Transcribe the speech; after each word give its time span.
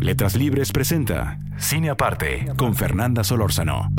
Letras 0.00 0.36
Libres 0.36 0.70
presenta 0.70 1.40
Cine 1.58 1.90
Aparte 1.90 2.46
con 2.56 2.76
Fernanda 2.76 3.24
Solórzano. 3.24 3.90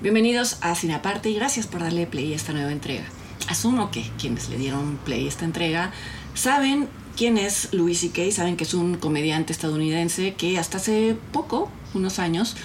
Bienvenidos 0.00 0.56
a 0.62 0.74
Cine 0.74 0.94
Aparte 0.94 1.28
y 1.28 1.34
gracias 1.34 1.66
por 1.66 1.82
darle 1.82 2.06
play 2.06 2.32
a 2.32 2.36
esta 2.36 2.54
nueva 2.54 2.72
entrega. 2.72 3.04
Asumo 3.48 3.90
que 3.90 4.04
quienes 4.18 4.48
le 4.48 4.56
dieron 4.56 4.98
play 5.04 5.26
a 5.26 5.28
esta 5.28 5.44
entrega 5.44 5.92
saben 6.32 6.88
quién 7.14 7.36
es 7.36 7.68
Louis 7.72 8.00
C.K., 8.00 8.32
saben 8.32 8.56
que 8.56 8.64
es 8.64 8.72
un 8.72 8.96
comediante 8.96 9.52
estadounidense 9.52 10.32
que 10.32 10.58
hasta 10.58 10.78
hace 10.78 11.14
poco, 11.30 11.70
unos 11.92 12.18
años, 12.18 12.56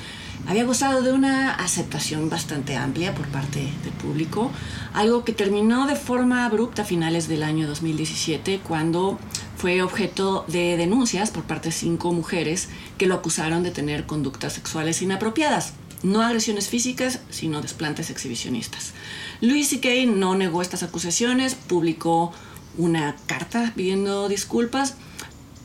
había 0.48 0.64
gozado 0.64 1.02
de 1.02 1.12
una 1.12 1.54
aceptación 1.54 2.30
bastante 2.30 2.78
amplia 2.78 3.14
por 3.14 3.28
parte 3.28 3.60
del 3.60 3.94
público, 4.02 4.52
algo 4.94 5.26
que 5.26 5.34
terminó 5.34 5.86
de 5.86 5.96
forma 5.96 6.46
abrupta 6.46 6.84
a 6.84 6.86
finales 6.86 7.28
del 7.28 7.44
año 7.44 7.68
2017 7.68 8.60
cuando 8.60 9.20
fue 9.64 9.82
objeto 9.82 10.44
de 10.50 10.76
denuncias 10.76 11.32
por 11.32 11.46
parte 11.46 11.70
de 11.70 11.74
cinco 11.74 12.12
mujeres 12.12 12.68
que 12.98 13.08
lo 13.08 13.16
acusaron 13.16 13.64
de 13.64 13.72
tener 13.72 14.06
conductas 14.06 14.52
sexuales 14.52 15.02
inapropiadas. 15.02 15.72
No 16.04 16.22
agresiones 16.22 16.68
físicas, 16.68 17.22
sino 17.30 17.62
desplantes 17.62 18.10
exhibicionistas. 18.10 18.92
Louis 19.40 19.70
C.K. 19.70 20.06
no 20.08 20.36
negó 20.36 20.62
estas 20.62 20.84
acusaciones, 20.84 21.56
publicó 21.56 22.34
una 22.78 23.16
carta 23.26 23.72
pidiendo 23.74 24.28
disculpas, 24.28 24.96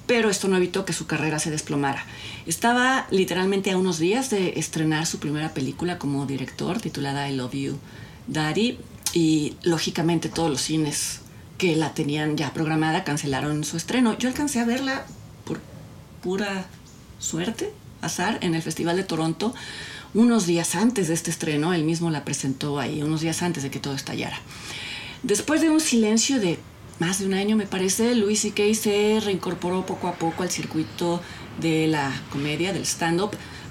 pero 0.07 0.31
esto 0.31 0.47
no 0.47 0.59
evitó 0.59 0.85
que 0.85 0.93
su 0.93 1.09
carrera 1.09 1.41
se 1.41 1.51
desplomara. 1.51 2.07
Estaba 2.47 3.09
literalmente 3.11 3.73
a 3.73 3.79
unos 3.79 3.99
días 3.99 4.31
de 4.31 4.61
estrenar 4.61 5.07
su 5.07 5.19
primera 5.19 5.55
película 5.55 5.99
como 5.99 6.25
director, 6.25 6.81
titulada 6.81 7.29
I 7.29 7.35
Love 7.35 7.55
You, 7.55 7.79
Daddy, 8.29 8.79
y 9.13 9.57
lógicamente 9.65 10.29
todos 10.29 10.51
los 10.51 10.61
cines 10.61 11.23
que 11.59 11.77
la 11.77 11.93
tenían 11.93 12.37
ya 12.37 12.55
programada 12.55 13.05
cancelaron 13.05 13.65
su 13.65 13.77
estreno. 13.77 14.17
Yo 14.17 14.29
alcancé 14.29 14.61
a 14.61 14.65
verla 14.65 15.05
por 15.45 15.61
pura 16.23 16.67
suerte, 17.19 17.73
azar, 18.01 18.39
en 18.41 18.55
el 18.55 18.63
Festival 18.63 18.97
de 18.97 19.03
Toronto, 19.03 19.55
unos 20.15 20.47
días 20.47 20.77
antes 20.77 21.09
de 21.09 21.15
este 21.15 21.31
estreno. 21.31 21.75
Él 21.75 21.83
mismo 21.83 22.11
la 22.11 22.25
presentó 22.25 22.79
ahí, 22.79 23.03
unos 23.03 23.21
días 23.21 23.43
antes 23.43 23.65
de 23.65 23.71
que 23.71 23.81
todo 23.81 23.95
estallara. 23.95 24.39
Después 25.25 25.61
de 25.61 25.69
un 25.69 25.81
silencio 25.81 26.39
de 26.39 26.59
más 27.01 27.19
de 27.19 27.27
un 27.27 27.35
año, 27.35 27.57
me 27.57 27.67
parece, 27.67 28.15
Louis 28.15 28.41
C.K. 28.41 28.75
se 28.75 29.21
reincorporó 29.21 29.85
poco 29.85 30.09
a 30.09 30.15
poco 30.15 30.45
al 30.45 30.51
circuito 30.51 31.21
de 31.61 31.89
la 31.89 32.13
comedia, 32.31 32.73
del 32.73 32.87
stand-up, 32.87 33.31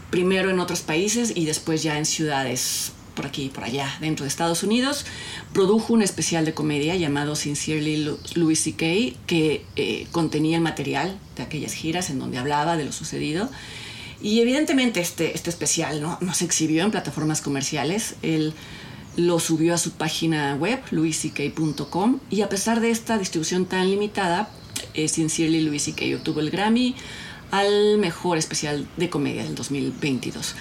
primero 0.10 0.50
en 0.50 0.60
otros 0.60 0.82
países 0.82 1.34
y 1.36 1.46
después 1.46 1.84
ya 1.84 1.98
en 1.98 2.06
ciudades 2.06 2.94
por 3.18 3.26
aquí 3.26 3.46
y 3.46 3.50
por 3.50 3.66
allá, 3.66 3.94
dentro 4.00 4.24
de 4.24 4.30
Estados 4.30 4.64
Unidos. 4.64 5.06
Produjo 5.52 5.94
un 5.94 6.02
especial 6.02 6.46
de 6.46 6.54
comedia 6.54 6.96
llamado 6.96 7.36
Sincerely 7.36 8.16
Louis 8.36 8.60
C.K., 8.60 9.18
que 9.26 9.66
eh, 9.76 10.08
contenía 10.12 10.56
el 10.56 10.64
material 10.64 11.20
de 11.36 11.44
aquellas 11.44 11.74
giras 11.74 12.10
en 12.10 12.20
donde 12.20 12.38
hablaba 12.38 12.78
de 12.78 12.86
lo 12.86 12.94
sucedido. 12.94 13.50
Y 14.22 14.40
evidentemente 14.40 15.02
este, 15.02 15.36
este 15.36 15.50
especial 15.50 16.02
¿no? 16.02 16.18
no 16.22 16.34
se 16.34 16.46
exhibió 16.46 16.84
en 16.84 16.92
plataformas 16.92 17.42
comerciales. 17.42 18.16
Él 18.22 18.54
lo 19.18 19.40
subió 19.40 19.74
a 19.74 19.78
su 19.78 19.92
página 19.92 20.56
web, 20.56 20.80
louisck.com, 20.92 22.20
y 22.30 22.42
a 22.42 22.50
pesar 22.50 22.80
de 22.80 22.92
esta 22.92 23.18
distribución 23.18 23.66
tan 23.66 23.90
limitada, 23.90 24.50
eh, 24.94 25.08
Sincerely 25.08 25.62
Louis 25.62 25.84
C.K. 25.84 26.06
obtuvo 26.16 26.40
el 26.40 26.52
Grammy 26.52 26.96
al 27.50 27.98
mejor 27.98 28.38
especial 28.38 28.88
de 28.98 29.10
comedia 29.10 29.44
del 29.44 29.56
2022. 29.56 30.56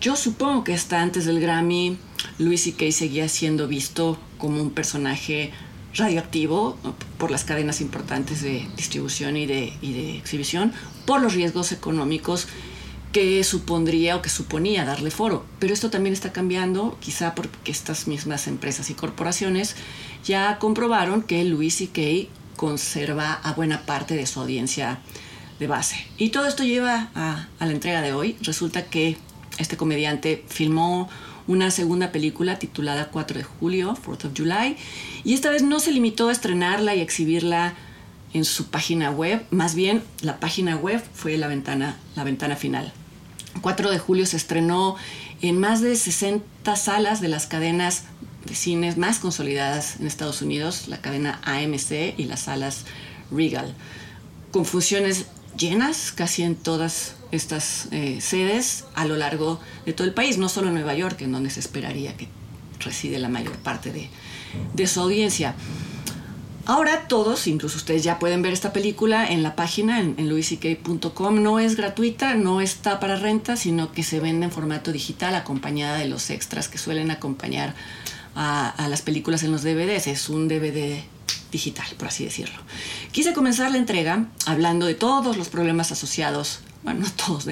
Yo 0.00 0.16
supongo 0.16 0.64
que 0.64 0.72
hasta 0.72 1.02
antes 1.02 1.26
del 1.26 1.40
Grammy, 1.40 1.98
Louis 2.38 2.62
C.K. 2.62 2.90
seguía 2.90 3.28
siendo 3.28 3.68
visto 3.68 4.18
como 4.38 4.62
un 4.62 4.70
personaje 4.70 5.52
radioactivo 5.94 6.78
por 7.18 7.30
las 7.30 7.44
cadenas 7.44 7.82
importantes 7.82 8.40
de 8.40 8.66
distribución 8.76 9.36
y 9.36 9.44
de, 9.44 9.74
y 9.82 10.16
exhibición, 10.16 10.72
por 11.04 11.20
los 11.20 11.34
riesgos 11.34 11.72
económicos 11.72 12.48
que 13.12 13.44
supondría 13.44 14.16
o 14.16 14.22
que 14.22 14.30
suponía 14.30 14.86
darle 14.86 15.10
foro. 15.10 15.44
Pero 15.58 15.74
esto 15.74 15.90
también 15.90 16.14
está 16.14 16.32
cambiando, 16.32 16.96
quizá 17.00 17.34
porque 17.34 17.70
estas 17.70 18.06
mismas 18.06 18.46
empresas 18.46 18.88
y 18.88 18.94
corporaciones 18.94 19.76
ya 20.24 20.58
comprobaron 20.58 21.20
que 21.20 21.44
Louis 21.44 21.74
C.K. 21.74 22.30
conserva 22.56 23.34
a 23.34 23.52
buena 23.52 23.84
parte 23.84 24.14
de 24.14 24.24
su 24.26 24.40
audiencia 24.40 25.00
de 25.58 25.66
base. 25.66 26.06
Y 26.16 26.30
todo 26.30 26.46
esto 26.46 26.64
lleva 26.64 27.10
a 27.14 27.48
la 27.58 27.70
entrega 27.70 28.00
de 28.00 28.14
hoy. 28.14 28.38
Resulta 28.40 28.86
que 28.86 29.18
este 29.60 29.76
comediante 29.76 30.44
filmó 30.48 31.08
una 31.46 31.70
segunda 31.70 32.12
película 32.12 32.58
titulada 32.58 33.08
4 33.10 33.38
de 33.38 33.44
julio, 33.44 33.96
4th 34.04 34.26
of 34.26 34.32
July, 34.36 34.76
y 35.24 35.34
esta 35.34 35.50
vez 35.50 35.62
no 35.62 35.80
se 35.80 35.92
limitó 35.92 36.28
a 36.28 36.32
estrenarla 36.32 36.94
y 36.94 37.00
exhibirla 37.00 37.74
en 38.32 38.44
su 38.44 38.66
página 38.66 39.10
web, 39.10 39.44
más 39.50 39.74
bien 39.74 40.02
la 40.22 40.38
página 40.38 40.76
web 40.76 41.02
fue 41.14 41.36
la 41.36 41.48
ventana, 41.48 41.96
la 42.14 42.24
ventana 42.24 42.56
final. 42.56 42.92
4 43.60 43.90
de 43.90 43.98
julio 43.98 44.26
se 44.26 44.36
estrenó 44.36 44.96
en 45.42 45.58
más 45.58 45.80
de 45.80 45.96
60 45.96 46.76
salas 46.76 47.20
de 47.20 47.28
las 47.28 47.46
cadenas 47.46 48.04
de 48.44 48.54
cines 48.54 48.96
más 48.96 49.18
consolidadas 49.18 49.98
en 49.98 50.06
Estados 50.06 50.42
Unidos, 50.42 50.88
la 50.88 51.00
cadena 51.00 51.40
AMC 51.44 52.14
y 52.16 52.24
las 52.24 52.42
salas 52.42 52.84
Regal, 53.30 53.74
con 54.50 54.64
funciones 54.64 55.26
llenas 55.56 56.12
casi 56.12 56.42
en 56.42 56.56
todas 56.56 57.14
estas 57.32 57.88
eh, 57.92 58.20
sedes 58.20 58.84
a 58.94 59.04
lo 59.04 59.16
largo 59.16 59.60
de 59.86 59.92
todo 59.92 60.06
el 60.06 60.14
país, 60.14 60.38
no 60.38 60.48
solo 60.48 60.68
en 60.68 60.74
Nueva 60.74 60.94
York, 60.94 61.20
en 61.22 61.32
donde 61.32 61.50
se 61.50 61.60
esperaría 61.60 62.16
que 62.16 62.28
reside 62.80 63.18
la 63.18 63.28
mayor 63.28 63.56
parte 63.58 63.92
de, 63.92 64.08
de 64.74 64.86
su 64.86 65.00
audiencia. 65.00 65.54
Ahora 66.66 67.08
todos, 67.08 67.46
incluso 67.46 67.78
ustedes 67.78 68.04
ya 68.04 68.18
pueden 68.18 68.42
ver 68.42 68.52
esta 68.52 68.72
película 68.72 69.26
en 69.26 69.42
la 69.42 69.56
página, 69.56 70.00
en, 70.00 70.14
en 70.18 70.28
louisk.com. 70.28 71.42
No 71.42 71.58
es 71.58 71.76
gratuita, 71.76 72.34
no 72.34 72.60
está 72.60 73.00
para 73.00 73.16
renta, 73.16 73.56
sino 73.56 73.92
que 73.92 74.02
se 74.02 74.20
vende 74.20 74.44
en 74.46 74.52
formato 74.52 74.92
digital 74.92 75.34
acompañada 75.34 75.98
de 75.98 76.06
los 76.06 76.30
extras 76.30 76.68
que 76.68 76.78
suelen 76.78 77.10
acompañar 77.10 77.74
a, 78.34 78.68
a 78.68 78.88
las 78.88 79.02
películas 79.02 79.42
en 79.42 79.52
los 79.52 79.62
DVDs. 79.62 80.06
Es 80.06 80.28
un 80.28 80.48
DVD 80.48 81.02
digital, 81.50 81.86
por 81.98 82.08
así 82.08 82.24
decirlo. 82.24 82.60
Quise 83.10 83.32
comenzar 83.32 83.70
la 83.70 83.78
entrega 83.78 84.26
hablando 84.46 84.86
de 84.86 84.94
todos 84.94 85.36
los 85.36 85.48
problemas 85.48 85.90
asociados, 85.92 86.60
bueno, 86.82 87.00
no 87.00 87.10
todos, 87.26 87.46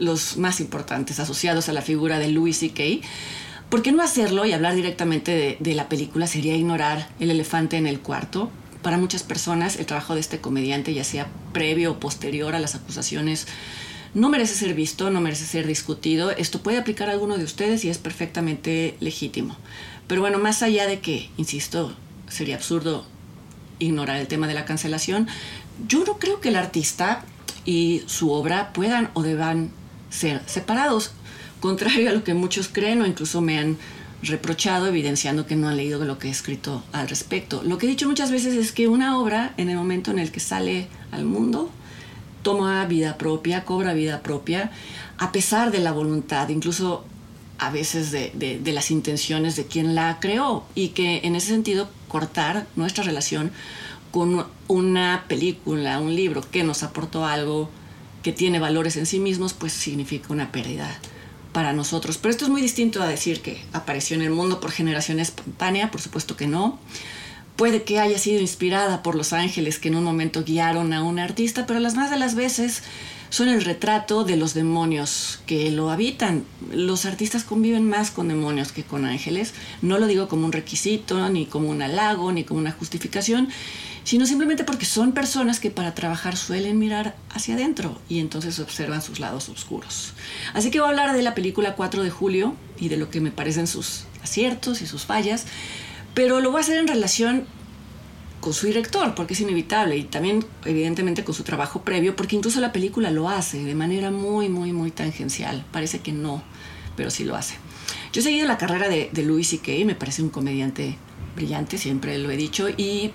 los 0.00 0.36
más 0.36 0.60
importantes 0.60 1.20
asociados 1.20 1.68
a 1.68 1.72
la 1.72 1.82
figura 1.82 2.18
de 2.18 2.28
Louis 2.28 2.58
C.K., 2.58 3.06
¿Por 3.70 3.82
qué 3.82 3.92
no 3.92 4.02
hacerlo 4.02 4.44
y 4.46 4.52
hablar 4.52 4.74
directamente 4.74 5.30
de, 5.30 5.56
de, 5.60 5.74
la 5.76 5.88
película 5.88 6.26
sería 6.26 6.56
ignorar 6.56 7.08
el 7.20 7.30
elefante 7.30 7.76
en 7.76 7.86
el 7.86 8.00
cuarto? 8.00 8.50
Para 8.82 8.98
muchas 8.98 9.22
personas 9.22 9.76
el 9.76 9.86
trabajo 9.86 10.14
de 10.14 10.20
este 10.20 10.40
comediante, 10.40 10.92
ya 10.92 11.04
sea 11.04 11.28
previo 11.52 11.92
o 11.92 12.00
posterior 12.00 12.56
a 12.56 12.58
las 12.58 12.74
acusaciones, 12.74 13.46
no 14.12 14.28
merece 14.28 14.54
ser 14.54 14.74
visto, 14.74 15.10
no 15.10 15.20
merece 15.20 15.44
ser 15.44 15.66
discutido. 15.66 16.32
Esto 16.32 16.62
puede 16.62 16.78
aplicar 16.78 17.08
a 17.08 17.12
alguno 17.12 17.38
de 17.38 17.44
ustedes 17.44 17.84
y 17.84 17.90
es 17.90 17.98
perfectamente 17.98 18.96
legítimo. 18.98 19.56
Pero 20.08 20.20
bueno, 20.20 20.38
más 20.38 20.62
allá 20.62 20.86
de 20.86 20.98
que, 20.98 21.30
insisto, 21.36 21.94
sería 22.28 22.56
absurdo 22.56 23.06
ignorar 23.78 24.16
el 24.16 24.26
tema 24.26 24.48
de 24.48 24.54
la 24.54 24.64
cancelación, 24.64 25.28
yo 25.86 26.04
no 26.04 26.18
creo 26.18 26.40
que 26.40 26.48
el 26.48 26.56
artista 26.56 27.24
y 27.64 28.02
su 28.06 28.30
obra 28.30 28.72
puedan 28.72 29.10
o 29.14 29.22
deban 29.22 29.70
ser 30.10 30.42
separados 30.46 31.12
contrario 31.60 32.08
a 32.08 32.12
lo 32.12 32.24
que 32.24 32.34
muchos 32.34 32.68
creen 32.68 33.02
o 33.02 33.06
incluso 33.06 33.40
me 33.40 33.58
han 33.58 33.76
reprochado, 34.22 34.86
evidenciando 34.86 35.46
que 35.46 35.56
no 35.56 35.68
han 35.68 35.76
leído 35.76 36.04
lo 36.04 36.18
que 36.18 36.28
he 36.28 36.30
escrito 36.30 36.82
al 36.92 37.08
respecto. 37.08 37.62
Lo 37.64 37.78
que 37.78 37.86
he 37.86 37.88
dicho 37.88 38.08
muchas 38.08 38.30
veces 38.30 38.54
es 38.54 38.72
que 38.72 38.88
una 38.88 39.18
obra, 39.18 39.54
en 39.56 39.70
el 39.70 39.76
momento 39.76 40.10
en 40.10 40.18
el 40.18 40.30
que 40.30 40.40
sale 40.40 40.88
al 41.10 41.24
mundo, 41.24 41.70
toma 42.42 42.84
vida 42.86 43.16
propia, 43.16 43.64
cobra 43.64 43.94
vida 43.94 44.22
propia, 44.22 44.72
a 45.18 45.32
pesar 45.32 45.70
de 45.70 45.78
la 45.78 45.92
voluntad, 45.92 46.48
incluso 46.48 47.04
a 47.58 47.70
veces 47.70 48.10
de, 48.10 48.32
de, 48.34 48.72
las 48.72 48.90
intenciones 48.90 49.54
de 49.56 49.66
quien 49.66 49.94
la 49.94 50.18
creó, 50.20 50.64
y 50.74 50.88
que 50.88 51.20
en 51.24 51.36
ese 51.36 51.48
sentido 51.48 51.90
cortar 52.08 52.66
nuestra 52.76 53.04
relación 53.04 53.52
con 54.10 54.46
una 54.68 55.24
película, 55.28 56.00
un 56.00 56.14
libro 56.14 56.42
que 56.50 56.64
nos 56.64 56.82
aportó 56.82 57.24
algo 57.24 57.70
que 58.22 58.32
tiene 58.32 58.58
valores 58.58 58.96
en 58.96 59.06
sí 59.06 59.18
mismos, 59.18 59.52
pues 59.52 59.72
significa 59.72 60.32
una 60.32 60.52
pérdida 60.52 60.98
para 61.52 61.72
nosotros. 61.72 62.18
Pero 62.18 62.30
esto 62.30 62.44
es 62.44 62.50
muy 62.50 62.62
distinto 62.62 63.02
a 63.02 63.08
decir 63.08 63.40
que 63.40 63.62
apareció 63.72 64.16
en 64.16 64.22
el 64.22 64.30
mundo 64.30 64.60
por 64.60 64.70
generación 64.70 65.20
espontánea, 65.20 65.90
por 65.90 66.00
supuesto 66.00 66.36
que 66.36 66.46
no. 66.46 66.78
puede 67.56 67.82
que 67.82 68.00
haya 68.00 68.18
sido 68.18 68.40
inspirada 68.40 69.02
por 69.02 69.14
los 69.14 69.34
ángeles 69.34 69.78
que 69.78 69.88
en 69.88 69.96
un 69.96 70.04
momento 70.04 70.44
guiaron 70.44 70.94
a 70.94 71.02
un 71.02 71.18
artista, 71.18 71.66
pero 71.66 71.78
las 71.78 71.94
más 71.94 72.10
de 72.10 72.16
las 72.16 72.34
veces 72.34 72.82
son 73.28 73.48
el 73.48 73.62
retrato 73.64 74.24
de 74.24 74.36
los 74.36 74.54
demonios 74.54 75.40
que 75.46 75.70
lo 75.70 75.90
habitan. 75.90 76.44
Los 76.72 77.04
artistas 77.04 77.44
conviven 77.44 77.86
más 77.88 78.10
con 78.10 78.28
demonios 78.28 78.72
que 78.72 78.82
con 78.82 79.04
ángeles. 79.04 79.52
No 79.82 79.98
lo 79.98 80.06
digo 80.06 80.26
como 80.26 80.46
un 80.46 80.52
requisito, 80.52 81.28
ni 81.28 81.44
como 81.46 81.68
un 81.68 81.82
halago, 81.82 82.32
ni 82.32 82.44
como 82.44 82.60
una 82.60 82.72
justificación, 82.72 83.48
sino 84.04 84.26
simplemente 84.26 84.64
porque 84.64 84.86
son 84.86 85.12
personas 85.12 85.60
que 85.60 85.70
para 85.70 85.94
trabajar 85.94 86.36
suelen 86.36 86.78
mirar 86.78 87.16
hacia 87.30 87.54
adentro 87.54 88.00
y 88.08 88.18
entonces 88.18 88.58
observan 88.58 89.02
sus 89.02 89.20
lados 89.20 89.48
oscuros. 89.48 90.14
Así 90.54 90.70
que 90.70 90.80
voy 90.80 90.86
a 90.86 90.90
hablar 90.90 91.16
de 91.16 91.22
la 91.22 91.34
película 91.34 91.74
4 91.74 92.02
de 92.02 92.10
julio 92.10 92.54
y 92.78 92.88
de 92.88 92.96
lo 92.96 93.10
que 93.10 93.20
me 93.20 93.30
parecen 93.30 93.66
sus 93.66 94.04
aciertos 94.22 94.82
y 94.82 94.86
sus 94.86 95.04
fallas, 95.04 95.46
pero 96.14 96.40
lo 96.40 96.50
voy 96.50 96.60
a 96.60 96.62
hacer 96.62 96.78
en 96.78 96.88
relación 96.88 97.46
con 98.40 98.54
su 98.54 98.66
director, 98.66 99.14
porque 99.14 99.34
es 99.34 99.40
inevitable, 99.40 99.96
y 99.96 100.04
también 100.04 100.44
evidentemente 100.64 101.24
con 101.24 101.34
su 101.34 101.42
trabajo 101.42 101.82
previo, 101.82 102.16
porque 102.16 102.36
incluso 102.36 102.60
la 102.60 102.72
película 102.72 103.10
lo 103.10 103.28
hace 103.28 103.62
de 103.62 103.74
manera 103.74 104.10
muy, 104.10 104.48
muy, 104.48 104.72
muy 104.72 104.90
tangencial. 104.90 105.64
Parece 105.70 106.00
que 106.00 106.12
no, 106.12 106.42
pero 106.96 107.10
sí 107.10 107.24
lo 107.24 107.36
hace. 107.36 107.56
Yo 108.12 108.20
he 108.20 108.24
seguido 108.24 108.48
la 108.48 108.58
carrera 108.58 108.88
de, 108.88 109.10
de 109.12 109.22
Louis 109.22 109.46
C.K., 109.46 109.84
me 109.84 109.94
parece 109.94 110.22
un 110.22 110.30
comediante 110.30 110.96
brillante, 111.34 111.78
siempre 111.78 112.18
lo 112.18 112.30
he 112.30 112.36
dicho, 112.36 112.68
y, 112.68 113.12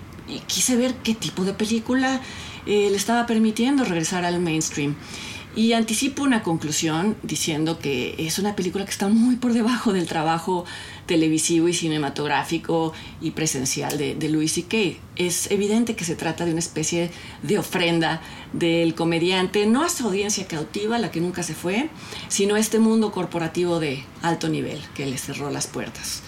quise 0.48 0.76
ver 0.76 0.94
qué 1.04 1.14
tipo 1.14 1.44
de 1.44 1.52
película 1.52 2.20
eh, 2.66 2.88
le 2.90 2.96
estaba 2.96 3.26
permitiendo 3.26 3.84
regresar 3.84 4.24
al 4.24 4.40
mainstream. 4.40 4.96
Y 5.56 5.72
anticipo 5.72 6.22
una 6.22 6.42
conclusión 6.42 7.16
diciendo 7.22 7.78
que 7.78 8.14
es 8.18 8.38
una 8.38 8.54
película 8.54 8.84
que 8.84 8.90
está 8.90 9.08
muy 9.08 9.36
por 9.36 9.54
debajo 9.54 9.94
del 9.94 10.06
trabajo 10.06 10.66
televisivo 11.06 11.66
y 11.66 11.72
cinematográfico 11.72 12.92
y 13.22 13.30
presencial 13.30 13.96
de, 13.96 14.14
de 14.14 14.28
Louis 14.28 14.52
C.K. 14.52 14.76
Es 15.16 15.50
evidente 15.50 15.96
que 15.96 16.04
se 16.04 16.14
trata 16.14 16.44
de 16.44 16.50
una 16.50 16.60
especie 16.60 17.10
de 17.42 17.58
ofrenda 17.58 18.20
del 18.52 18.94
comediante, 18.94 19.64
no 19.64 19.82
a 19.82 19.88
su 19.88 20.06
audiencia 20.06 20.46
cautiva, 20.46 20.98
la 20.98 21.10
que 21.10 21.22
nunca 21.22 21.42
se 21.42 21.54
fue, 21.54 21.88
sino 22.28 22.56
a 22.56 22.60
este 22.60 22.78
mundo 22.78 23.10
corporativo 23.10 23.80
de 23.80 24.04
alto 24.20 24.50
nivel 24.50 24.82
que 24.94 25.06
le 25.06 25.16
cerró 25.16 25.50
las 25.50 25.68
puertas. 25.68 26.22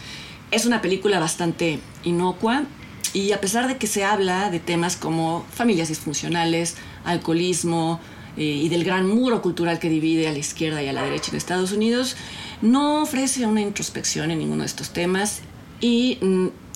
Es 0.51 0.67
una 0.67 0.81
película 0.81 1.19
bastante 1.19 1.79
inocua 2.05 2.65
y 3.13 3.33
a 3.33 3.41
pesar 3.41 3.69
de 3.69 3.77
que 3.77 3.87
se 3.87 4.05
habla 4.05 4.51
de 4.51 4.61
temas 4.61 4.97
como 4.97 5.45
familias 5.53 5.89
disfuncionales, 5.89 6.77
alcoholismo, 7.05 8.01
eh, 8.39 8.43
y 8.43 8.69
del 8.69 8.85
gran 8.85 9.09
muro 9.09 9.43
cultural 9.43 9.81
que 9.81 9.89
divide 9.89 10.29
a 10.29 10.33
la 10.33 10.39
izquierda 10.39 10.81
y 10.81 10.87
a 10.87 10.93
la 10.93 11.03
derecha 11.03 11.33
en 11.33 11.37
Estados 11.37 11.73
Unidos, 11.73 12.17
no 12.63 13.03
ofrece 13.03 13.45
una 13.47 13.61
introspección 13.61 14.31
en 14.31 14.39
ninguno 14.39 14.61
de 14.61 14.67
estos 14.67 14.91
temas 14.91 15.41
y 15.81 16.19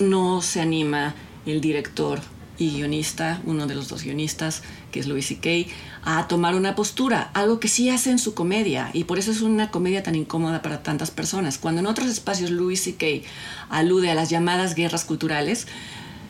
no 0.01 0.43
se 0.43 0.61
anima 0.61 1.15
el 1.47 1.61
director 1.61 2.21
y 2.63 2.71
guionista, 2.71 3.41
uno 3.45 3.67
de 3.67 3.75
los 3.75 3.89
dos 3.89 4.05
guionistas, 4.05 4.63
que 4.93 5.01
es 5.01 5.09
Louis 5.09 5.27
C.K., 5.27 5.73
a 6.05 6.29
tomar 6.29 6.55
una 6.55 6.77
postura, 6.77 7.31
algo 7.35 7.59
que 7.59 7.67
sí 7.67 7.91
hace 7.91 8.11
en 8.11 8.21
su 8.21 8.35
comedia, 8.35 8.91
y 8.93 9.05
por 9.05 9.19
eso 9.19 9.33
es 9.33 9.41
una 9.41 9.71
comedia 9.73 10.05
tan 10.05 10.15
incómoda 10.15 10.63
para 10.63 10.83
tantas 10.85 11.11
personas. 11.11 11.59
Cuando 11.59 11.81
en 11.81 11.87
otros 11.87 12.09
espacios 12.09 12.51
Louis 12.51 12.81
C.K. 12.81 13.29
alude 13.69 14.11
a 14.11 14.15
las 14.15 14.31
llamadas 14.31 14.77
guerras 14.77 15.05
culturales, 15.05 15.67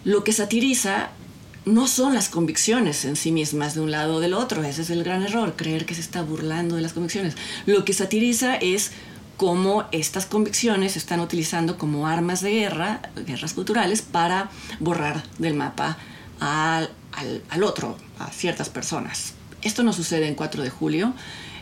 lo 0.05 0.25
que 0.25 0.33
satiriza 0.33 1.11
no 1.67 1.87
son 1.87 2.15
las 2.15 2.31
convicciones 2.31 3.05
en 3.05 3.15
sí 3.15 3.31
mismas 3.31 3.75
de 3.75 3.83
un 3.83 3.91
lado 3.91 4.17
o 4.17 4.21
del 4.21 4.33
otro. 4.33 4.65
Ese 4.65 4.83
es 4.83 4.91
el 4.91 5.05
gran 5.05 5.23
error, 5.23 5.55
creer 5.55 5.85
que 5.85 5.95
se 5.95 6.01
está 6.01 6.23
burlando 6.23 6.77
de 6.77 6.83
las 6.83 6.95
convicciones. 6.95 7.37
Lo 7.67 7.85
que 7.85 7.93
satiriza 7.93 8.57
es 8.57 8.91
cómo 9.37 9.85
estas 9.93 10.25
convicciones 10.25 10.93
se 10.93 10.99
están 10.99 11.21
utilizando 11.21 11.77
como 11.77 12.07
armas 12.07 12.41
de 12.41 12.53
guerra, 12.53 13.03
guerras 13.27 13.53
culturales, 13.53 14.01
para 14.01 14.51
borrar 14.81 15.23
del 15.39 15.55
mapa 15.55 15.99
al, 16.43 17.63
otro, 17.63 17.97
a 18.19 18.31
ciertas 18.31 18.69
personas. 18.69 19.35
Esto 19.63 19.83
no 19.83 19.93
sucede 19.93 20.27
en 20.29 20.35
4 20.35 20.63
de 20.63 20.71
julio. 20.71 21.15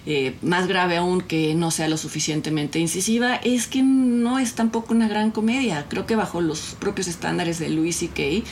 Eh, 0.06 0.35
más 0.41 0.67
grave 0.67 0.97
aún 0.97 1.21
que 1.21 1.55
no 1.55 1.71
sea 1.71 1.88
lo 1.88 1.99
suficientemente 1.99 2.79
incisiva, 2.79 3.37
es 3.37 3.67
que 3.67 3.82
no 3.82 4.38
es 4.38 4.55
tampoco 4.55 4.94
una 4.94 5.09
gran 5.09 5.31
comedia. 5.31 5.87
Creo 5.88 6.06
que 6.06 6.17
bajo 6.17 6.41
los 6.41 6.77
propios 6.79 7.06
estándares 7.06 7.59
de 7.59 7.69
Louis 7.69 7.97
C.K., 7.97 8.47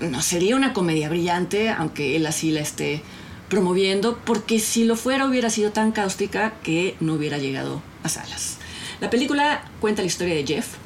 no 0.00 0.22
sería 0.22 0.56
una 0.56 0.72
comedia 0.72 1.08
brillante, 1.08 1.70
aunque 1.70 2.16
él 2.16 2.26
así 2.26 2.50
la 2.50 2.60
esté 2.60 3.02
promoviendo, 3.48 4.18
porque 4.24 4.58
si 4.58 4.84
lo 4.84 4.96
fuera 4.96 5.26
hubiera 5.26 5.50
sido 5.50 5.72
tan 5.72 5.92
cáustica 5.92 6.54
que 6.62 6.96
no 7.00 7.14
hubiera 7.14 7.38
llegado 7.38 7.82
a 8.02 8.08
salas. 8.08 8.58
La 9.00 9.10
película 9.10 9.62
cuenta 9.80 10.02
la 10.02 10.08
historia 10.08 10.34
de 10.34 10.46
Jeff, 10.46 10.76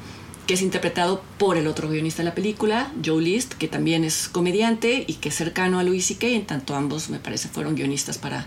que 0.47 0.55
es 0.55 0.61
interpretado 0.61 1.23
por 1.37 1.57
el 1.57 1.67
otro 1.67 1.89
guionista 1.89 2.21
de 2.21 2.29
la 2.29 2.35
película, 2.35 2.91
Joe 3.03 3.21
List, 3.21 3.53
que 3.53 3.67
también 3.67 4.03
es 4.03 4.27
comediante 4.27 5.05
y 5.07 5.15
que 5.15 5.29
es 5.29 5.35
cercano 5.35 5.79
a 5.79 5.83
Louis 5.83 6.05
C.K., 6.05 6.27
en 6.27 6.45
tanto 6.45 6.75
ambos 6.75 7.09
me 7.09 7.19
parece 7.19 7.47
fueron 7.47 7.75
guionistas 7.75 8.17
para 8.17 8.45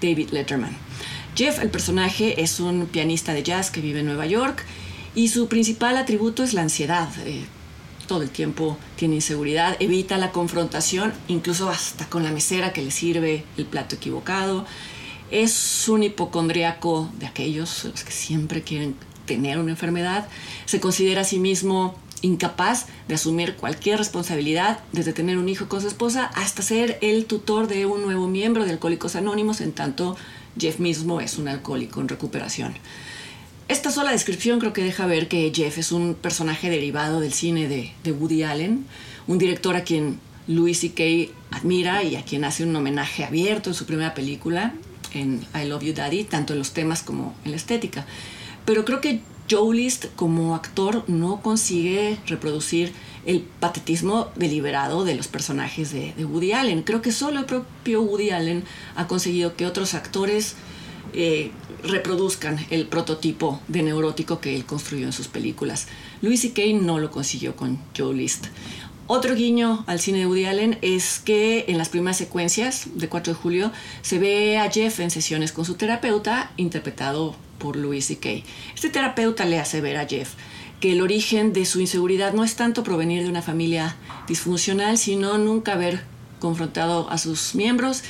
David 0.00 0.30
Letterman. 0.30 0.76
Jeff, 1.34 1.60
el 1.60 1.70
personaje, 1.70 2.42
es 2.42 2.60
un 2.60 2.86
pianista 2.86 3.34
de 3.34 3.42
jazz 3.42 3.70
que 3.70 3.80
vive 3.80 4.00
en 4.00 4.06
Nueva 4.06 4.26
York 4.26 4.64
y 5.14 5.28
su 5.28 5.48
principal 5.48 5.96
atributo 5.96 6.42
es 6.42 6.54
la 6.54 6.62
ansiedad. 6.62 7.08
Eh, 7.26 7.44
todo 8.06 8.22
el 8.22 8.30
tiempo 8.30 8.78
tiene 8.96 9.16
inseguridad, 9.16 9.76
evita 9.80 10.18
la 10.18 10.30
confrontación, 10.30 11.12
incluso 11.28 11.70
hasta 11.70 12.08
con 12.08 12.22
la 12.22 12.30
mesera 12.30 12.72
que 12.72 12.82
le 12.82 12.90
sirve 12.90 13.44
el 13.56 13.66
plato 13.66 13.96
equivocado. 13.96 14.66
Es 15.30 15.88
un 15.88 16.02
hipocondriaco 16.02 17.10
de 17.18 17.26
aquellos 17.26 17.84
los 17.84 18.04
que 18.04 18.12
siempre 18.12 18.62
quieren 18.62 18.94
tener 19.26 19.58
una 19.58 19.70
enfermedad. 19.70 20.28
Se 20.66 20.80
considera 20.80 21.22
a 21.22 21.24
sí 21.24 21.38
mismo 21.38 21.96
incapaz 22.22 22.86
de 23.06 23.14
asumir 23.14 23.54
cualquier 23.56 23.98
responsabilidad, 23.98 24.80
desde 24.92 25.12
tener 25.12 25.36
un 25.36 25.48
hijo 25.48 25.68
con 25.68 25.80
su 25.80 25.88
esposa 25.88 26.30
hasta 26.34 26.62
ser 26.62 26.98
el 27.02 27.26
tutor 27.26 27.68
de 27.68 27.86
un 27.86 28.02
nuevo 28.02 28.28
miembro 28.28 28.64
de 28.64 28.70
Alcohólicos 28.70 29.14
Anónimos, 29.14 29.60
en 29.60 29.72
tanto 29.72 30.16
Jeff 30.58 30.78
mismo 30.78 31.20
es 31.20 31.38
un 31.38 31.48
alcohólico 31.48 32.00
en 32.00 32.08
recuperación. 32.08 32.74
Esta 33.68 33.90
sola 33.90 34.12
descripción 34.12 34.60
creo 34.60 34.72
que 34.72 34.82
deja 34.82 35.06
ver 35.06 35.28
que 35.28 35.50
Jeff 35.54 35.78
es 35.78 35.90
un 35.90 36.14
personaje 36.14 36.68
derivado 36.68 37.20
del 37.20 37.32
cine 37.32 37.66
de, 37.68 38.12
Woody 38.12 38.42
Allen, 38.42 38.84
un 39.26 39.38
director 39.38 39.74
a 39.74 39.84
quien 39.84 40.20
Louis 40.46 40.78
C.K. 40.78 41.32
admira 41.50 42.02
y 42.02 42.16
a 42.16 42.24
quien 42.24 42.44
hace 42.44 42.64
un 42.64 42.76
homenaje 42.76 43.24
abierto 43.24 43.70
en 43.70 43.74
su 43.74 43.86
primera 43.86 44.12
película, 44.12 44.74
en 45.14 45.46
I 45.54 45.66
Love 45.66 45.82
You 45.82 45.94
Daddy, 45.94 46.24
tanto 46.24 46.52
en 46.52 46.58
los 46.58 46.72
temas 46.72 47.02
como 47.02 47.34
en 47.44 47.52
la 47.52 47.56
estética. 47.56 48.06
Pero 48.64 48.84
creo 48.84 49.00
que 49.00 49.20
Joe 49.50 49.76
List 49.76 50.06
como 50.16 50.54
actor 50.54 51.04
no 51.06 51.42
consigue 51.42 52.18
reproducir 52.26 52.92
el 53.26 53.40
patetismo 53.40 54.30
deliberado 54.36 55.04
de 55.04 55.14
los 55.14 55.28
personajes 55.28 55.92
de, 55.92 56.14
de 56.16 56.24
Woody 56.24 56.52
Allen. 56.52 56.82
Creo 56.82 57.02
que 57.02 57.12
solo 57.12 57.40
el 57.40 57.46
propio 57.46 58.02
Woody 58.02 58.30
Allen 58.30 58.64
ha 58.96 59.06
conseguido 59.06 59.56
que 59.56 59.66
otros 59.66 59.94
actores 59.94 60.56
eh, 61.16 61.52
reproduzcan 61.84 62.58
el 62.70 62.86
prototipo 62.86 63.60
de 63.68 63.82
neurótico 63.82 64.40
que 64.40 64.56
él 64.56 64.64
construyó 64.64 65.06
en 65.06 65.12
sus 65.12 65.28
películas. 65.28 65.86
Louis 66.22 66.40
C.K. 66.40 66.62
no 66.80 66.98
lo 66.98 67.10
consiguió 67.10 67.54
con 67.54 67.78
Joe 67.96 68.14
List. 68.14 68.46
Otro 69.06 69.34
guiño 69.34 69.84
al 69.86 70.00
cine 70.00 70.18
de 70.18 70.26
Woody 70.26 70.46
Allen 70.46 70.78
es 70.80 71.20
que 71.20 71.66
en 71.68 71.76
las 71.76 71.90
primeras 71.90 72.16
secuencias 72.16 72.86
de 72.94 73.08
4 73.08 73.34
de 73.34 73.38
julio 73.38 73.72
se 74.00 74.18
ve 74.18 74.58
a 74.58 74.70
Jeff 74.70 74.98
en 75.00 75.10
sesiones 75.10 75.52
con 75.52 75.66
su 75.66 75.74
terapeuta, 75.74 76.50
interpretado 76.56 77.36
por 77.64 77.76
Louis 77.76 78.04
C.K. 78.04 78.44
Este 78.74 78.90
terapeuta 78.90 79.46
le 79.46 79.58
hace 79.58 79.80
ver 79.80 79.96
a 79.96 80.06
Jeff 80.06 80.34
que 80.80 80.92
el 80.92 81.00
origen 81.00 81.54
de 81.54 81.64
su 81.64 81.80
inseguridad 81.80 82.34
no 82.34 82.44
es 82.44 82.56
tanto 82.56 82.82
provenir 82.82 83.22
de 83.22 83.30
una 83.30 83.40
familia 83.40 83.96
disfuncional, 84.28 84.98
sino 84.98 85.38
nunca 85.38 85.72
haber 85.72 86.04
confrontado 86.40 87.08
a 87.08 87.16
sus 87.16 87.54
miembros 87.54 88.02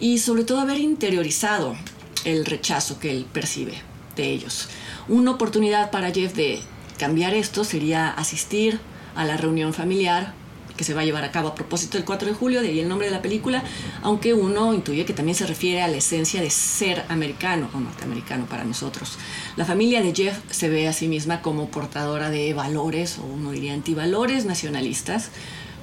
y 0.00 0.18
sobre 0.18 0.42
todo 0.42 0.58
haber 0.58 0.78
interiorizado 0.78 1.76
el 2.24 2.44
rechazo 2.44 2.98
que 2.98 3.12
él 3.12 3.26
percibe 3.32 3.74
de 4.16 4.28
ellos. 4.28 4.68
Una 5.06 5.30
oportunidad 5.30 5.92
para 5.92 6.10
Jeff 6.10 6.34
de 6.34 6.58
cambiar 6.98 7.32
esto 7.32 7.62
sería 7.62 8.10
asistir 8.10 8.80
a 9.14 9.24
la 9.24 9.36
reunión 9.36 9.72
familiar 9.72 10.34
que 10.80 10.84
se 10.84 10.94
va 10.94 11.02
a 11.02 11.04
llevar 11.04 11.24
a 11.24 11.30
cabo 11.30 11.48
a 11.48 11.54
propósito 11.54 11.98
del 11.98 12.06
4 12.06 12.28
de 12.28 12.34
julio, 12.34 12.62
de 12.62 12.68
ahí 12.68 12.80
el 12.80 12.88
nombre 12.88 13.06
de 13.06 13.12
la 13.12 13.20
película, 13.20 13.62
aunque 14.00 14.32
uno 14.32 14.72
intuye 14.72 15.04
que 15.04 15.12
también 15.12 15.36
se 15.36 15.46
refiere 15.46 15.82
a 15.82 15.88
la 15.88 15.98
esencia 15.98 16.40
de 16.40 16.48
ser 16.48 17.04
americano 17.10 17.68
o 17.74 17.80
norteamericano 17.80 18.46
para 18.46 18.64
nosotros. 18.64 19.18
La 19.56 19.66
familia 19.66 20.00
de 20.00 20.14
Jeff 20.14 20.38
se 20.50 20.70
ve 20.70 20.88
a 20.88 20.94
sí 20.94 21.06
misma 21.06 21.42
como 21.42 21.68
portadora 21.68 22.30
de 22.30 22.54
valores, 22.54 23.18
o 23.18 23.24
uno 23.24 23.50
diría 23.50 23.74
antivalores 23.74 24.46
nacionalistas, 24.46 25.28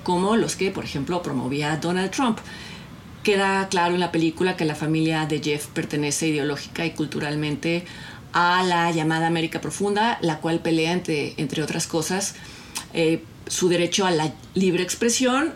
como 0.01 0.35
los 0.35 0.55
que, 0.55 0.71
por 0.71 0.83
ejemplo, 0.83 1.21
promovía 1.21 1.77
Donald 1.77 2.09
Trump. 2.09 2.39
Queda 3.21 3.67
claro 3.69 3.93
en 3.93 3.99
la 3.99 4.11
película 4.11 4.57
que 4.57 4.65
la 4.65 4.73
familia 4.73 5.27
de 5.27 5.43
Jeff 5.43 5.67
pertenece 5.67 6.29
ideológica 6.29 6.87
y 6.87 6.91
culturalmente 6.93 7.85
a 8.33 8.63
la 8.63 8.89
llamada 8.89 9.27
América 9.27 9.61
Profunda, 9.61 10.17
la 10.21 10.39
cual 10.39 10.59
pelea, 10.59 10.91
entre, 10.91 11.35
entre 11.37 11.61
otras 11.61 11.85
cosas, 11.85 12.33
eh, 12.95 13.21
su 13.47 13.69
derecho 13.69 14.05
a 14.05 14.11
la 14.11 14.33
libre 14.53 14.83
expresión, 14.83 15.53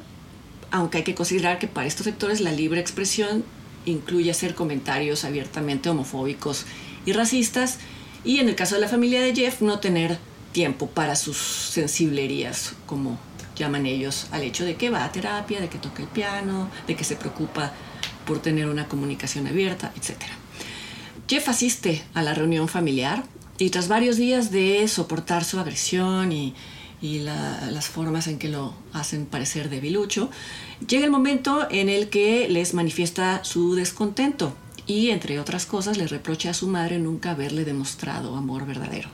aunque 0.72 1.00
hay 1.00 1.04
que 1.04 1.16
considerar 1.16 1.60
que 1.60 1.68
para 1.68 1.88
estos 1.88 2.06
sectores 2.06 2.42
la 2.42 2.52
libre 2.52 2.80
expresión 2.80 3.44
incluye 3.86 4.32
hacer 4.32 4.56
comentarios 4.56 5.26
abiertamente 5.26 5.90
homofóbicos 5.90 6.66
y 7.06 7.14
racistas, 7.14 7.80
y 8.24 8.40
en 8.40 8.50
el 8.50 8.56
caso 8.56 8.76
de 8.76 8.82
la 8.82 8.88
familia 8.88 9.22
de 9.22 9.34
Jeff, 9.34 9.62
no 9.62 9.80
tener 9.80 10.20
tiempo 10.52 10.88
para 10.88 11.16
sus 11.16 11.38
sensiblerías, 11.38 12.74
como 12.86 13.18
llaman 13.56 13.86
ellos 13.86 14.28
al 14.32 14.44
hecho 14.44 14.66
de 14.66 14.76
que 14.76 14.90
va 14.90 15.04
a 15.04 15.12
terapia, 15.12 15.60
de 15.60 15.70
que 15.70 15.78
toca 15.78 16.04
el 16.04 16.08
piano, 16.08 16.70
de 16.88 16.96
que 16.96 17.04
se 17.04 17.16
preocupa 17.16 17.72
por 18.26 18.40
tener 18.40 18.68
una 18.68 18.88
comunicación 18.88 19.48
abierta, 19.48 19.92
etc. 19.96 20.18
Jeff 21.28 21.50
asiste 21.50 22.04
a 22.14 22.22
la 22.22 22.34
reunión 22.34 22.68
familiar 22.68 23.24
y 23.58 23.70
tras 23.70 23.88
varios 23.88 24.18
días 24.18 24.52
de 24.52 24.88
soportar 24.88 25.44
su 25.44 25.60
agresión 25.60 26.32
y, 26.32 26.54
las 27.02 27.88
formas 27.88 28.28
en 28.28 28.38
que 28.38 28.50
lo 28.50 28.74
hacen 28.94 29.26
parecer 29.26 29.70
debilucho, 29.70 30.30
llega 30.88 31.06
el 31.06 31.12
momento 31.12 31.68
en 31.70 31.90
el 31.90 32.10
que 32.10 32.48
les 32.50 32.74
manifiesta 32.74 33.44
su 33.44 33.76
descontento 33.76 34.56
y, 34.86 35.10
entre 35.10 35.40
otras 35.40 35.66
cosas, 35.66 35.98
le 35.98 36.08
reprocha 36.08 36.52
a 36.52 36.54
su 36.54 36.68
madre 36.68 37.00
nunca 37.00 37.32
haberle 37.32 37.66
demostrado 37.66 38.36
amor 38.36 38.66
verdadero. 38.66 39.10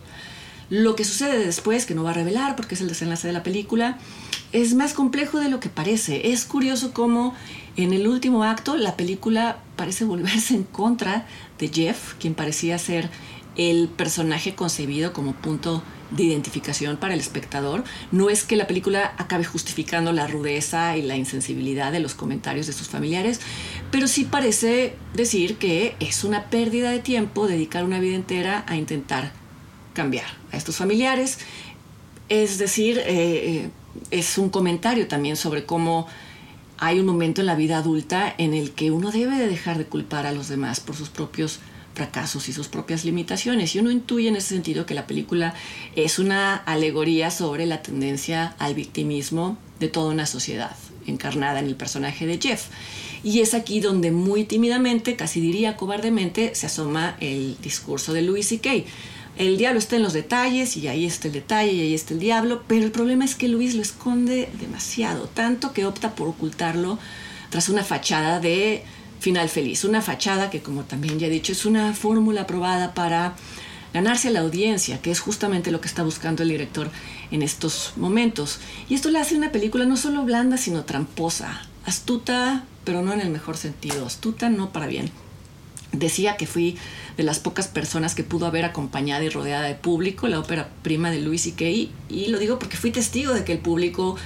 Lo 0.70 0.96
que 0.96 1.06
sucede 1.06 1.40
después, 1.40 1.86
que 1.86 1.96
no 1.96 2.04
va 2.04 2.10
a 2.10 2.14
revelar 2.14 2.58
porque 2.58 2.76
es 2.76 2.82
el 2.82 2.90
desenlace 2.90 3.28
de 3.28 3.34
la 3.34 3.44
película, 3.44 3.98
es 4.52 4.74
más 4.74 4.94
complejo 4.94 5.40
de 5.40 5.50
lo 5.50 5.60
que 5.60 5.70
parece. 5.70 6.32
Es 6.32 6.46
curioso 6.46 6.92
cómo 6.94 7.34
en 7.78 7.94
el 7.94 8.08
último 8.08 8.44
acto 8.44 8.76
la 8.76 8.98
película 8.98 9.60
parece 9.78 10.04
volverse 10.04 10.56
en 10.56 10.64
contra 10.64 11.26
de 11.58 11.70
Jeff, 11.70 12.16
quien 12.16 12.34
parecía 12.34 12.78
ser 12.78 13.10
el 13.56 13.88
personaje 13.88 14.56
concebido 14.56 15.14
como 15.14 15.34
punto 15.34 15.84
de 16.12 16.24
identificación 16.24 16.98
para 16.98 17.14
el 17.14 17.20
espectador. 17.20 17.84
No 18.12 18.30
es 18.30 18.44
que 18.44 18.56
la 18.56 18.68
película 18.68 19.14
acabe 19.18 19.44
justificando 19.44 20.12
la 20.12 20.28
rudeza 20.28 20.98
y 20.98 21.02
la 21.02 21.16
insensibilidad 21.16 21.92
de 21.92 22.00
los 22.00 22.14
comentarios 22.14 22.68
de 22.68 22.74
sus 22.74 22.88
familiares, 22.88 23.40
pero 23.92 24.08
sí 24.08 24.26
parece 24.26 24.96
decir 25.14 25.58
que 25.58 25.96
es 26.00 26.24
una 26.24 26.46
pérdida 26.46 26.92
de 26.92 27.00
tiempo 27.00 27.48
dedicar 27.48 27.84
una 27.84 28.00
vida 28.00 28.16
entera 28.16 28.64
a 28.68 28.76
intentar 28.76 29.32
cambiar 29.94 30.28
a 30.52 30.58
estos 30.58 30.78
familiares. 30.78 31.40
Es 32.30 32.58
decir, 32.58 33.00
eh, 33.00 33.06
eh, 33.08 33.70
es 34.12 34.38
un 34.38 34.50
comentario 34.50 35.08
también 35.08 35.36
sobre 35.36 35.66
cómo 35.66 36.08
hay 36.78 37.00
un 37.00 37.06
momento 37.06 37.42
en 37.42 37.48
la 37.48 37.56
vida 37.56 37.78
adulta 37.78 38.34
en 38.38 38.54
el 38.54 38.72
que 38.72 38.92
uno 38.92 39.12
debe 39.12 39.38
de 39.38 39.48
dejar 39.48 39.78
de 39.78 39.86
culpar 39.86 40.26
a 40.28 40.32
los 40.32 40.48
demás 40.48 40.80
por 40.80 40.96
sus 40.96 41.10
propios 41.10 41.60
fracasos 41.98 42.48
y 42.48 42.54
sus 42.54 42.68
propias 42.68 43.06
limitaciones. 43.06 43.76
Y 43.76 43.80
uno 43.80 43.90
intuye 43.90 44.28
en 44.28 44.36
ese 44.36 44.50
sentido 44.50 44.86
que 44.86 44.94
la 44.94 45.08
película 45.08 45.56
es 45.96 46.20
una 46.20 46.56
alegoría 46.56 47.32
sobre 47.32 47.66
la 47.66 47.82
tendencia 47.82 48.56
al 48.60 48.76
victimismo 48.76 49.58
de 49.80 49.88
toda 49.88 50.14
una 50.14 50.28
sociedad, 50.28 50.76
encarnada 51.08 51.58
en 51.58 51.66
el 51.66 51.76
personaje 51.76 52.28
de 52.28 52.40
Jeff. 52.40 52.68
Y 53.24 53.40
es 53.40 53.56
aquí 53.56 53.80
donde 53.80 54.12
muy 54.12 54.44
tímidamente, 54.44 55.16
casi 55.16 55.42
diría 55.42 55.76
cobardemente, 55.76 56.54
se 56.54 56.68
asoma 56.68 57.18
el 57.20 57.58
discurso 57.64 58.14
de 58.14 58.22
Louis 58.22 58.48
C.K. 58.48 58.70
El 59.38 59.58
diablo 59.58 59.80
está 59.80 59.96
en 59.96 60.04
los 60.04 60.14
detalles 60.14 60.78
y 60.78 60.88
ahí 60.88 61.04
está 61.04 61.28
el 61.28 61.34
detalle 61.34 61.72
y 61.72 61.82
ahí 61.82 61.94
está 61.96 62.14
el 62.14 62.20
diablo, 62.20 62.64
pero 62.68 62.86
el 62.86 62.92
problema 62.92 63.26
es 63.26 63.34
que 63.34 63.48
Luis 63.48 63.74
lo 63.74 63.82
esconde 63.82 64.50
demasiado, 64.60 65.28
tanto 65.28 65.74
que 65.74 65.86
opta 65.86 66.14
por 66.14 66.28
ocultarlo 66.28 67.00
tras 67.50 67.70
una 67.70 67.84
fachada 67.84 68.40
de 68.40 68.84
final 69.20 69.50
feliz, 69.50 69.84
una 69.84 70.02
fachada 70.02 70.50
que 70.50 70.62
como 70.62 70.84
también 70.84 71.20
ya 71.20 71.28
he 71.28 71.30
dicho 71.30 71.52
es 71.52 71.66
una 71.66 71.94
fórmula 71.94 72.48
probada 72.48 72.94
para 72.94 73.36
ganarse 73.94 74.28
a 74.28 74.32
la 74.32 74.42
audiencia, 74.42 75.02
que 75.02 75.12
es 75.12 75.20
justamente 75.20 75.72
lo 75.72 75.82
que 75.82 75.88
está 75.88 76.04
buscando 76.04 76.44
el 76.44 76.50
director 76.50 76.90
en 77.32 77.42
estos 77.42 77.94
momentos. 77.96 78.60
Y 78.90 78.96
esto 78.96 79.10
le 79.10 79.20
hace 79.20 79.36
una 79.36 79.52
película 79.52 79.86
no 79.86 79.98
solo 79.98 80.24
blanda, 80.24 80.58
sino 80.58 80.84
tramposa, 80.84 81.62
astuta, 81.86 82.66
pero 82.84 83.02
no 83.02 83.14
en 83.14 83.22
el 83.22 83.30
mejor 83.30 83.58
sentido, 83.58 84.06
astuta 84.06 84.50
no 84.50 84.72
para 84.72 84.88
bien. 84.88 85.10
Decía 85.94 86.36
que 86.36 86.46
fui 86.46 86.78
de 87.16 87.24
las 87.24 87.40
pocas 87.40 87.68
personas 87.68 88.14
que 88.14 88.24
pudo 88.24 88.46
haber 88.46 88.66
acompañada 88.66 89.24
y 89.24 89.30
rodeada 89.30 89.66
de 89.66 89.76
público 89.76 90.28
la 90.28 90.40
ópera 90.40 90.70
prima 90.84 91.10
de 91.10 91.22
Louis 91.22 91.42
C.K. 91.42 91.66
Y 92.10 92.28
lo 92.28 92.40
digo 92.40 92.60
porque 92.60 92.78
fui 92.78 92.92
testigo 92.92 93.34
de 93.34 93.46
que 93.46 93.54
el 93.54 93.60
público, 93.60 94.18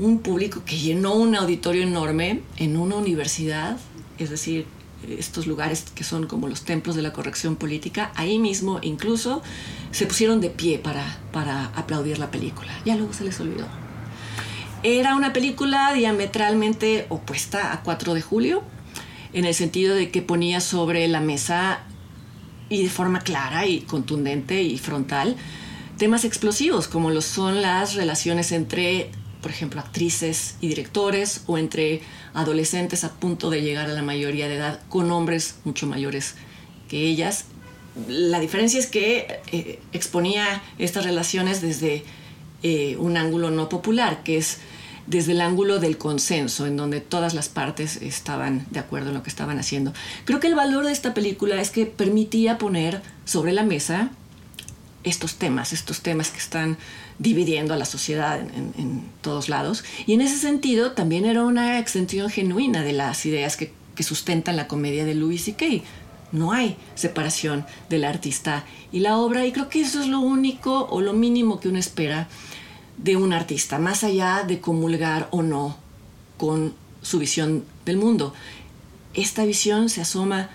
un 0.00 0.18
público 0.18 0.62
que 0.64 0.76
llenó 0.76 1.14
un 1.14 1.36
auditorio 1.36 1.84
enorme 1.84 2.42
en 2.56 2.76
una 2.76 2.96
universidad, 2.96 3.78
es 4.20 4.30
decir, 4.30 4.66
estos 5.08 5.46
lugares 5.46 5.84
que 5.94 6.04
son 6.04 6.26
como 6.26 6.48
los 6.48 6.62
templos 6.62 6.94
de 6.96 7.02
la 7.02 7.12
corrección 7.12 7.56
política, 7.56 8.12
ahí 8.14 8.38
mismo 8.38 8.78
incluso 8.82 9.42
se 9.92 10.06
pusieron 10.06 10.40
de 10.40 10.50
pie 10.50 10.78
para, 10.78 11.18
para 11.32 11.66
aplaudir 11.76 12.18
la 12.18 12.30
película. 12.30 12.70
Ya 12.84 12.96
luego 12.96 13.12
se 13.12 13.24
les 13.24 13.40
olvidó. 13.40 13.66
Era 14.82 15.14
una 15.14 15.32
película 15.32 15.92
diametralmente 15.92 17.06
opuesta 17.08 17.72
a 17.72 17.82
4 17.82 18.14
de 18.14 18.22
julio, 18.22 18.62
en 19.32 19.44
el 19.44 19.54
sentido 19.54 19.94
de 19.94 20.10
que 20.10 20.22
ponía 20.22 20.60
sobre 20.60 21.06
la 21.08 21.20
mesa 21.20 21.80
y 22.68 22.82
de 22.82 22.88
forma 22.88 23.20
clara 23.20 23.66
y 23.66 23.80
contundente 23.80 24.62
y 24.62 24.78
frontal 24.78 25.36
temas 26.00 26.24
explosivos 26.24 26.88
como 26.88 27.10
lo 27.10 27.20
son 27.20 27.60
las 27.60 27.94
relaciones 27.94 28.52
entre, 28.52 29.10
por 29.40 29.50
ejemplo, 29.50 29.80
actrices 29.80 30.56
y 30.60 30.68
directores 30.68 31.42
o 31.46 31.58
entre 31.58 32.02
adolescentes 32.34 33.04
a 33.04 33.12
punto 33.12 33.50
de 33.50 33.62
llegar 33.62 33.86
a 33.86 33.92
la 33.92 34.02
mayoría 34.02 34.48
de 34.48 34.56
edad 34.56 34.80
con 34.88 35.10
hombres 35.10 35.56
mucho 35.64 35.86
mayores 35.86 36.34
que 36.88 37.06
ellas. 37.06 37.44
La 38.08 38.40
diferencia 38.40 38.78
es 38.78 38.86
que 38.86 39.40
eh, 39.52 39.80
exponía 39.92 40.62
estas 40.78 41.04
relaciones 41.04 41.60
desde 41.60 42.04
eh, 42.62 42.96
un 42.98 43.16
ángulo 43.16 43.50
no 43.50 43.68
popular, 43.68 44.22
que 44.22 44.36
es 44.36 44.58
desde 45.06 45.32
el 45.32 45.40
ángulo 45.40 45.80
del 45.80 45.98
consenso, 45.98 46.66
en 46.66 46.76
donde 46.76 47.00
todas 47.00 47.34
las 47.34 47.48
partes 47.48 47.96
estaban 47.96 48.66
de 48.70 48.78
acuerdo 48.78 49.08
en 49.08 49.14
lo 49.14 49.22
que 49.22 49.30
estaban 49.30 49.58
haciendo. 49.58 49.92
Creo 50.24 50.38
que 50.38 50.46
el 50.46 50.54
valor 50.54 50.84
de 50.84 50.92
esta 50.92 51.14
película 51.14 51.60
es 51.60 51.70
que 51.70 51.86
permitía 51.86 52.58
poner 52.58 53.02
sobre 53.24 53.52
la 53.52 53.64
mesa 53.64 54.10
estos 55.04 55.36
temas, 55.36 55.72
estos 55.72 56.00
temas 56.00 56.30
que 56.30 56.38
están 56.38 56.76
dividiendo 57.18 57.74
a 57.74 57.76
la 57.76 57.84
sociedad 57.84 58.40
en, 58.40 59.04
todos 59.22 59.48
lados. 59.48 59.84
Y 60.06 60.14
en 60.14 60.20
ese 60.20 60.36
sentido 60.38 60.92
también 60.92 61.24
era 61.24 61.44
una 61.44 61.78
extensión 61.78 62.30
genuina 62.30 62.82
de 62.82 62.92
las 62.92 63.24
ideas 63.26 63.56
que, 63.56 63.72
sustentan 64.00 64.56
la 64.56 64.66
comedia 64.66 65.04
de 65.04 65.14
Louis 65.14 65.44
C.K. 65.44 65.66
No 66.32 66.52
hay 66.52 66.78
separación 66.94 67.66
del 67.90 68.06
artista 68.06 68.64
y 68.92 69.00
la 69.00 69.18
obra 69.18 69.44
y 69.44 69.52
creo 69.52 69.68
que 69.68 69.82
eso 69.82 70.00
es 70.00 70.06
lo 70.06 70.20
único 70.20 70.86
o 70.86 71.02
lo 71.02 71.12
mínimo 71.12 71.60
que 71.60 71.68
uno 71.68 71.78
espera 71.78 72.26
de 72.96 73.16
un 73.16 73.34
artista, 73.34 73.78
más 73.78 74.02
allá 74.02 74.42
de 74.48 74.58
comulgar 74.58 75.28
o 75.32 75.42
no 75.42 75.76
con 76.38 76.72
su 77.02 77.18
visión 77.18 77.66
del 77.84 77.98
mundo. 77.98 78.32
Esta 79.12 79.44
visión 79.44 79.90
se 79.90 80.00
asoma 80.00 80.48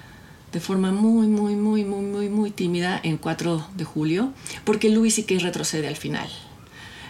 de 0.55 0.61
forma 0.61 0.93
muy, 0.93 1.27
muy, 1.27 1.53
muy, 1.53 1.83
muy, 1.83 2.01
muy, 2.01 2.29
muy 2.29 2.49
tímida 2.49 2.97
en 3.03 3.17
4 3.17 3.67
de 3.75 3.83
julio, 3.83 4.31
porque 4.63 4.87
Louis 4.87 5.21
que 5.27 5.37
retrocede 5.37 5.85
al 5.85 5.97
final. 5.97 6.29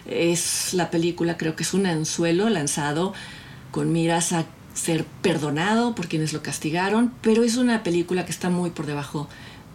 Es 0.04 0.74
la 0.74 0.90
película, 0.90 1.36
creo 1.36 1.54
que 1.54 1.62
es 1.62 1.72
un 1.72 1.86
anzuelo 1.86 2.48
lanzado 2.48 3.14
con 3.70 3.92
miras 3.92 4.32
a 4.32 4.46
ser 4.74 5.04
perdonado 5.22 5.94
por 5.94 6.08
quienes 6.08 6.32
lo 6.32 6.42
castigaron, 6.42 7.12
pero 7.22 7.44
es 7.44 7.56
una 7.56 7.84
película 7.84 8.24
que 8.24 8.32
está 8.32 8.50
muy 8.50 8.70
por 8.70 8.84
debajo 8.84 9.28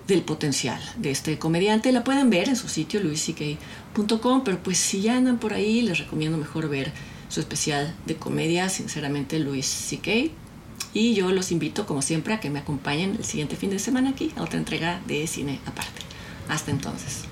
del 0.06 0.22
potencial 0.24 0.82
de 0.98 1.12
este 1.12 1.40
comediante. 1.40 1.94
La 1.94 2.04
pueden 2.04 2.30
ver 2.30 2.50
en 2.50 2.58
su 2.58 2.68
sitio 2.68 3.02
luisck.com, 3.02 4.44
pero 4.44 4.62
pues 4.62 4.80
si 4.80 5.00
ya 5.00 5.16
andan 5.16 5.38
por 5.38 5.54
ahí, 5.54 5.82
les 5.82 5.98
recomiendo 5.98 6.38
mejor 6.38 6.68
ver 6.68 6.92
su 7.30 7.40
especial 7.40 7.96
de 8.06 8.18
comedia, 8.18 8.68
sinceramente 8.68 9.40
Luis 9.40 9.66
C.K. 9.66 10.34
Y 10.94 11.14
yo 11.14 11.32
los 11.32 11.52
invito, 11.52 11.86
como 11.86 12.02
siempre, 12.02 12.34
a 12.34 12.40
que 12.40 12.50
me 12.50 12.60
acompañen 12.60 13.16
el 13.18 13.24
siguiente 13.24 13.56
fin 13.56 13.70
de 13.70 13.80
semana 13.80 14.10
aquí 14.10 14.34
a 14.36 14.44
otra 14.44 14.60
entrega 14.60 15.02
de 15.08 15.26
cine 15.28 15.60
aparte. 15.66 16.02
Hasta 16.50 16.72
entonces. 16.72 17.26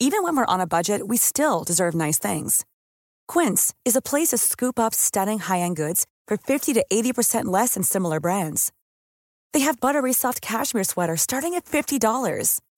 Even 0.00 0.22
when 0.22 0.36
we're 0.36 0.46
on 0.46 0.60
a 0.60 0.66
budget, 0.66 1.06
we 1.06 1.16
still 1.16 1.64
deserve 1.64 1.94
nice 1.94 2.18
things. 2.18 2.64
Quince 3.26 3.74
is 3.84 3.96
a 3.96 4.00
place 4.00 4.28
to 4.28 4.38
scoop 4.38 4.78
up 4.78 4.94
stunning 4.94 5.38
high-end 5.38 5.76
goods 5.76 6.06
for 6.26 6.36
50 6.36 6.72
to 6.74 6.84
80% 6.90 7.46
less 7.46 7.74
than 7.74 7.82
similar 7.82 8.20
brands. 8.20 8.72
They 9.52 9.60
have 9.60 9.80
buttery 9.80 10.12
soft 10.12 10.40
cashmere 10.40 10.84
sweaters 10.84 11.22
starting 11.22 11.54
at 11.54 11.64
$50, 11.64 12.60